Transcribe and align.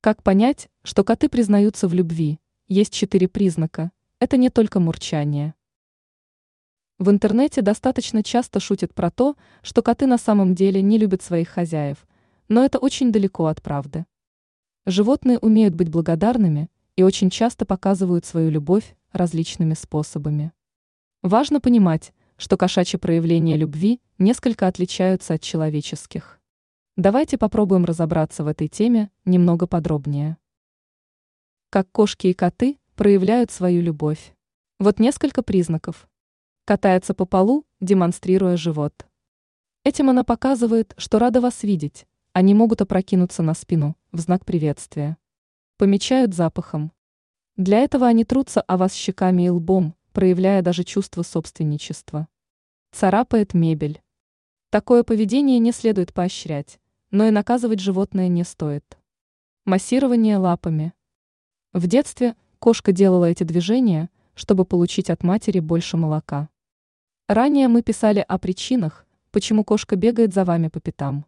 Как 0.00 0.22
понять, 0.22 0.68
что 0.84 1.02
коты 1.02 1.28
признаются 1.28 1.88
в 1.88 1.92
любви? 1.92 2.38
Есть 2.68 2.92
четыре 2.92 3.26
признака. 3.26 3.90
Это 4.20 4.36
не 4.36 4.48
только 4.48 4.78
мурчание. 4.78 5.54
В 6.98 7.10
интернете 7.10 7.62
достаточно 7.62 8.22
часто 8.22 8.60
шутят 8.60 8.94
про 8.94 9.10
то, 9.10 9.34
что 9.60 9.82
коты 9.82 10.06
на 10.06 10.16
самом 10.16 10.54
деле 10.54 10.82
не 10.82 10.98
любят 10.98 11.22
своих 11.22 11.48
хозяев, 11.48 12.06
но 12.46 12.64
это 12.64 12.78
очень 12.78 13.10
далеко 13.10 13.46
от 13.46 13.60
правды. 13.60 14.06
Животные 14.86 15.40
умеют 15.40 15.74
быть 15.74 15.88
благодарными 15.88 16.70
и 16.94 17.02
очень 17.02 17.28
часто 17.28 17.66
показывают 17.66 18.24
свою 18.24 18.50
любовь 18.50 18.94
различными 19.10 19.74
способами. 19.74 20.52
Важно 21.22 21.60
понимать, 21.60 22.12
что 22.36 22.56
кошачьи 22.56 23.00
проявления 23.00 23.56
любви 23.56 24.00
несколько 24.16 24.68
отличаются 24.68 25.34
от 25.34 25.42
человеческих. 25.42 26.37
Давайте 26.98 27.38
попробуем 27.38 27.84
разобраться 27.84 28.42
в 28.42 28.48
этой 28.48 28.66
теме 28.66 29.12
немного 29.24 29.68
подробнее. 29.68 30.36
Как 31.70 31.88
кошки 31.92 32.26
и 32.26 32.34
коты 32.34 32.76
проявляют 32.96 33.52
свою 33.52 33.82
любовь. 33.82 34.34
Вот 34.80 34.98
несколько 34.98 35.44
признаков. 35.44 36.08
Катается 36.64 37.14
по 37.14 37.24
полу, 37.24 37.64
демонстрируя 37.78 38.56
живот. 38.56 39.06
Этим 39.84 40.10
она 40.10 40.24
показывает, 40.24 40.94
что 40.96 41.20
рада 41.20 41.40
вас 41.40 41.62
видеть. 41.62 42.04
Они 42.32 42.52
могут 42.52 42.82
опрокинуться 42.82 43.44
на 43.44 43.54
спину 43.54 43.96
в 44.10 44.18
знак 44.18 44.44
приветствия. 44.44 45.18
Помечают 45.76 46.34
запахом. 46.34 46.90
Для 47.56 47.78
этого 47.78 48.08
они 48.08 48.24
трутся 48.24 48.60
о 48.62 48.76
вас 48.76 48.92
щеками 48.92 49.44
и 49.44 49.50
лбом, 49.50 49.94
проявляя 50.12 50.62
даже 50.62 50.82
чувство 50.82 51.22
собственничества. 51.22 52.26
Царапает 52.90 53.54
мебель. 53.54 54.02
Такое 54.70 55.04
поведение 55.04 55.60
не 55.60 55.70
следует 55.70 56.12
поощрять 56.12 56.80
но 57.10 57.26
и 57.26 57.30
наказывать 57.30 57.80
животное 57.80 58.28
не 58.28 58.44
стоит. 58.44 58.98
Массирование 59.64 60.36
лапами. 60.36 60.92
В 61.72 61.86
детстве 61.86 62.36
кошка 62.58 62.92
делала 62.92 63.26
эти 63.26 63.44
движения, 63.44 64.10
чтобы 64.34 64.64
получить 64.64 65.10
от 65.10 65.22
матери 65.22 65.60
больше 65.60 65.96
молока. 65.96 66.48
Ранее 67.28 67.68
мы 67.68 67.82
писали 67.82 68.24
о 68.26 68.38
причинах, 68.38 69.06
почему 69.30 69.64
кошка 69.64 69.96
бегает 69.96 70.32
за 70.32 70.44
вами 70.44 70.68
по 70.68 70.80
пятам. 70.80 71.26